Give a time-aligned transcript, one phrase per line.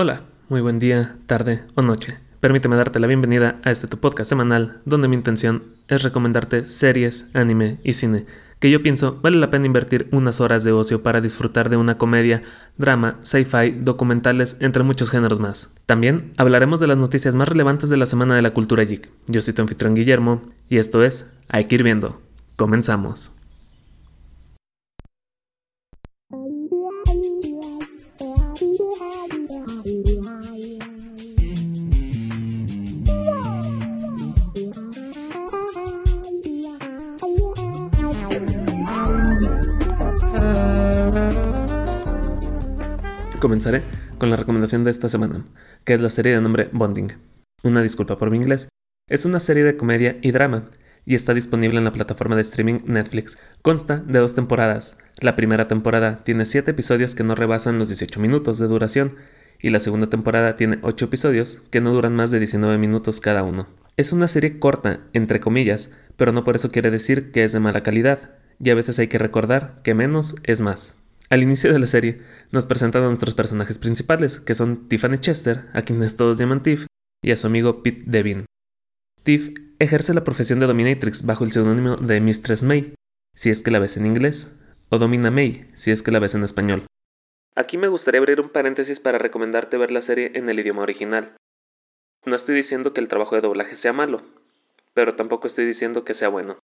[0.00, 2.20] Hola, muy buen día, tarde o noche.
[2.38, 7.28] Permíteme darte la bienvenida a este tu podcast semanal, donde mi intención es recomendarte series,
[7.34, 8.24] anime y cine,
[8.60, 11.98] que yo pienso vale la pena invertir unas horas de ocio para disfrutar de una
[11.98, 12.44] comedia,
[12.76, 15.74] drama, sci-fi, documentales, entre muchos géneros más.
[15.84, 19.10] También hablaremos de las noticias más relevantes de la semana de la cultura geek.
[19.26, 22.22] Yo soy tu anfitrión Guillermo, y esto es Hay que ir viendo.
[22.54, 23.32] Comenzamos.
[43.40, 43.84] Comenzaré
[44.18, 45.46] con la recomendación de esta semana,
[45.84, 47.12] que es la serie de nombre Bonding.
[47.62, 48.68] Una disculpa por mi inglés.
[49.08, 50.64] Es una serie de comedia y drama,
[51.06, 53.38] y está disponible en la plataforma de streaming Netflix.
[53.62, 54.98] Consta de dos temporadas.
[55.20, 59.14] La primera temporada tiene 7 episodios que no rebasan los 18 minutos de duración,
[59.60, 63.44] y la segunda temporada tiene 8 episodios que no duran más de 19 minutos cada
[63.44, 63.68] uno.
[63.96, 67.60] Es una serie corta, entre comillas, pero no por eso quiere decir que es de
[67.60, 70.96] mala calidad, y a veces hay que recordar que menos es más.
[71.30, 75.64] Al inicio de la serie, nos presentan a nuestros personajes principales, que son Tiffany Chester,
[75.74, 76.86] a quienes todos llaman Tiff,
[77.22, 78.46] y a su amigo Pete Devin.
[79.24, 82.94] Tiff ejerce la profesión de dominatrix bajo el seudónimo de Mistress May,
[83.34, 84.56] si es que la ves en inglés,
[84.88, 86.86] o Domina May, si es que la ves en español.
[87.54, 91.36] Aquí me gustaría abrir un paréntesis para recomendarte ver la serie en el idioma original.
[92.24, 94.22] No estoy diciendo que el trabajo de doblaje sea malo,
[94.94, 96.58] pero tampoco estoy diciendo que sea bueno.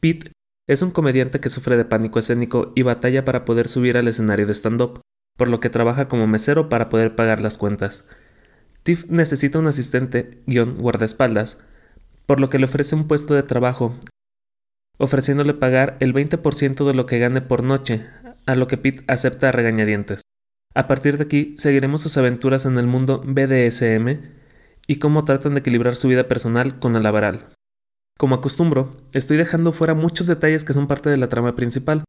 [0.00, 0.35] Pete
[0.66, 4.46] es un comediante que sufre de pánico escénico y batalla para poder subir al escenario
[4.46, 5.00] de stand-up,
[5.36, 8.04] por lo que trabaja como mesero para poder pagar las cuentas.
[8.82, 11.58] Tiff necesita un asistente, guion guardaespaldas,
[12.26, 13.94] por lo que le ofrece un puesto de trabajo,
[14.98, 18.04] ofreciéndole pagar el 20% de lo que gane por noche,
[18.46, 20.22] a lo que Pete acepta a regañadientes.
[20.74, 24.20] A partir de aquí seguiremos sus aventuras en el mundo BDSM
[24.86, 27.55] y cómo tratan de equilibrar su vida personal con la laboral.
[28.16, 32.04] Como acostumbro, estoy dejando fuera muchos detalles que son parte de la trama principal,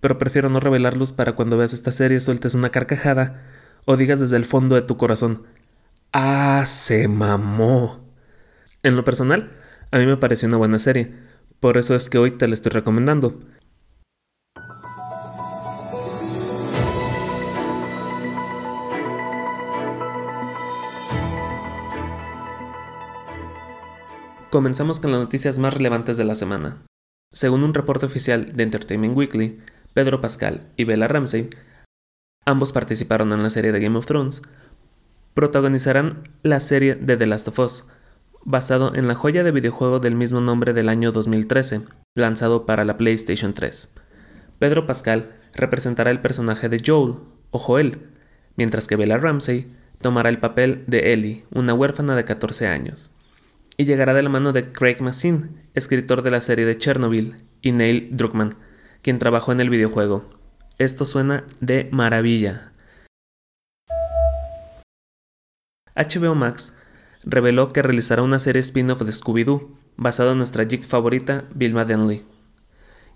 [0.00, 3.44] pero prefiero no revelarlos para cuando veas esta serie sueltes una carcajada
[3.84, 5.44] o digas desde el fondo de tu corazón,
[6.12, 8.00] ¡Ah, se mamó!
[8.82, 9.52] En lo personal,
[9.92, 11.14] a mí me pareció una buena serie,
[11.60, 13.40] por eso es que hoy te la estoy recomendando.
[24.52, 26.82] Comenzamos con las noticias más relevantes de la semana.
[27.32, 29.58] Según un reporte oficial de Entertainment Weekly,
[29.94, 31.48] Pedro Pascal y Bella Ramsey,
[32.44, 34.42] ambos participaron en la serie de Game of Thrones,
[35.32, 37.86] protagonizarán la serie de The Last of Us,
[38.44, 42.98] basado en la joya de videojuego del mismo nombre del año 2013, lanzado para la
[42.98, 43.88] PlayStation 3.
[44.58, 47.20] Pedro Pascal representará el personaje de Joel,
[47.52, 48.02] o Joel,
[48.56, 53.10] mientras que Bella Ramsey tomará el papel de Ellie, una huérfana de 14 años
[53.76, 57.72] y llegará de la mano de Craig Mazin, escritor de la serie de Chernobyl, y
[57.72, 58.56] Neil Druckmann,
[59.02, 60.30] quien trabajó en el videojuego.
[60.78, 62.72] Esto suena de maravilla.
[65.94, 66.74] HBO Max
[67.24, 72.24] reveló que realizará una serie spin-off de Scooby-Doo, basada en nuestra geek favorita, Vilma Denley,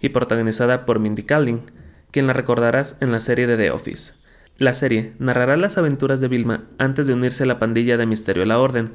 [0.00, 1.62] y protagonizada por Mindy Kaling,
[2.10, 4.14] quien la recordarás en la serie de The Office.
[4.58, 8.42] La serie narrará las aventuras de Vilma antes de unirse a la pandilla de Misterio
[8.42, 8.94] a la Orden,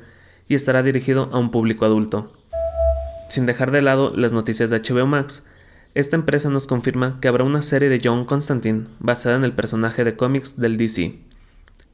[0.52, 2.30] y estará dirigido a un público adulto.
[3.30, 5.46] Sin dejar de lado las noticias de HBO Max,
[5.96, 10.04] esta empresa nos confirma que habrá una serie de John Constantine basada en el personaje
[10.04, 11.20] de cómics del DC.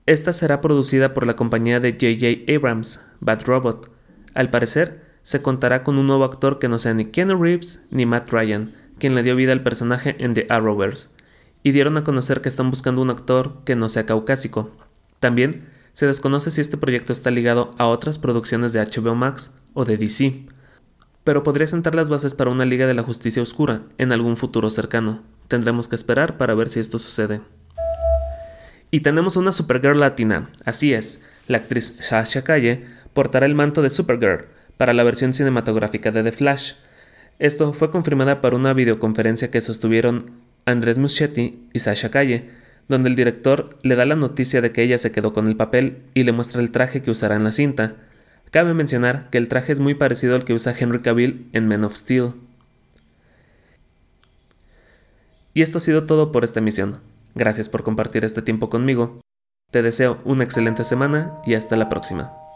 [0.07, 2.51] Esta será producida por la compañía de J.J.
[2.51, 3.91] Abrams, Bad Robot.
[4.33, 8.07] Al parecer, se contará con un nuevo actor que no sea ni Ken Reeves ni
[8.07, 11.09] Matt Ryan, quien le dio vida al personaje en The Arrowverse,
[11.61, 14.71] y dieron a conocer que están buscando un actor que no sea caucásico.
[15.19, 19.83] También se desconoce si este proyecto está ligado a otras producciones de HBO Max o
[19.83, 20.45] de DC,
[21.23, 24.69] pero podría sentar las bases para una Liga de la Justicia Oscura en algún futuro
[24.69, 25.23] cercano.
[25.47, 27.41] Tendremos que esperar para ver si esto sucede.
[28.91, 32.85] Y tenemos una Supergirl latina, así es, la actriz Sasha Calle
[33.15, 36.73] portará el manto de Supergirl para la versión cinematográfica de The Flash.
[37.39, 40.29] Esto fue confirmada por una videoconferencia que sostuvieron
[40.65, 42.51] Andrés Muschietti y Sasha Calle,
[42.87, 46.03] donde el director le da la noticia de que ella se quedó con el papel
[46.13, 47.95] y le muestra el traje que usará en la cinta.
[48.51, 51.83] Cabe mencionar que el traje es muy parecido al que usa Henry Cavill en Men
[51.83, 52.33] of Steel.
[55.53, 57.01] Y esto ha sido todo por esta emisión.
[57.35, 59.19] Gracias por compartir este tiempo conmigo.
[59.71, 62.46] Te deseo una excelente semana y hasta la próxima.